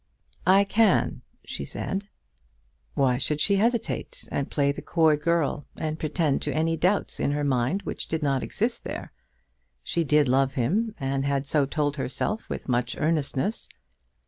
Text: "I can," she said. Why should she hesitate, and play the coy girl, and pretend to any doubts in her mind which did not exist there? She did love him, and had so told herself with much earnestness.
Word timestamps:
"I 0.47 0.63
can," 0.63 1.21
she 1.45 1.63
said. 1.63 2.07
Why 2.95 3.19
should 3.19 3.39
she 3.39 3.57
hesitate, 3.57 4.27
and 4.31 4.49
play 4.49 4.71
the 4.71 4.81
coy 4.81 5.15
girl, 5.15 5.67
and 5.75 5.99
pretend 5.99 6.41
to 6.41 6.53
any 6.55 6.75
doubts 6.75 7.19
in 7.19 7.33
her 7.33 7.43
mind 7.43 7.83
which 7.83 8.07
did 8.07 8.23
not 8.23 8.41
exist 8.41 8.83
there? 8.83 9.13
She 9.83 10.03
did 10.03 10.27
love 10.27 10.55
him, 10.55 10.95
and 10.99 11.23
had 11.23 11.45
so 11.45 11.67
told 11.67 11.97
herself 11.97 12.49
with 12.49 12.67
much 12.67 12.97
earnestness. 12.97 13.69